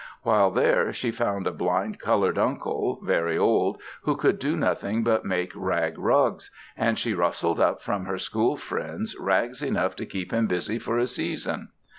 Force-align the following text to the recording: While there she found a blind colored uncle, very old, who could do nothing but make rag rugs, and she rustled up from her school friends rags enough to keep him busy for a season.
While 0.23 0.49
there 0.49 0.91
she 0.93 1.11
found 1.11 1.45
a 1.45 1.51
blind 1.51 1.99
colored 1.99 2.39
uncle, 2.39 2.99
very 3.03 3.37
old, 3.37 3.79
who 4.01 4.15
could 4.17 4.39
do 4.39 4.57
nothing 4.57 5.03
but 5.03 5.25
make 5.25 5.51
rag 5.53 5.95
rugs, 5.99 6.49
and 6.75 6.97
she 6.97 7.13
rustled 7.13 7.59
up 7.59 7.83
from 7.83 8.05
her 8.05 8.17
school 8.17 8.57
friends 8.57 9.15
rags 9.19 9.61
enough 9.61 9.95
to 9.97 10.07
keep 10.07 10.33
him 10.33 10.47
busy 10.47 10.79
for 10.79 10.97
a 10.97 11.05
season. 11.05 11.69